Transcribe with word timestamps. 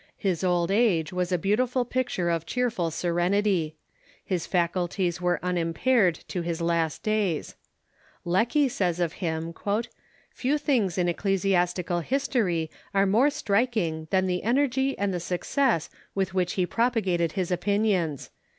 His 0.17 0.43
old 0.43 0.71
age 0.71 1.13
was 1.13 1.31
a 1.31 1.37
beautiful 1.37 1.85
pict 1.85 2.17
ure 2.17 2.31
of 2.31 2.47
cheerful 2.47 2.89
serenity. 2.89 3.75
His 4.25 4.47
faculties 4.47 5.21
were 5.21 5.39
unimpaired 5.43 6.15
to 6.29 6.41
his 6.41 6.59
last 6.59 7.03
days. 7.03 7.53
Lecky 8.25 8.67
says 8.67 8.99
of 8.99 9.13
him:" 9.21 9.53
Few 10.33 10.57
things 10.57 10.97
in 10.97 11.05
ecclesias 11.05 11.75
tical 11.75 12.01
history 12.01 12.71
are 12.95 13.05
more 13.05 13.29
striking 13.29 14.07
than 14.09 14.25
the 14.25 14.41
energy 14.41 14.97
and 14.97 15.13
the 15.13 15.19
suc 15.19 15.43
cess 15.43 15.87
with 16.15 16.33
which 16.33 16.53
he 16.53 16.65
propagated 16.65 17.33
his 17.33 17.51
opinions. 17.51 18.31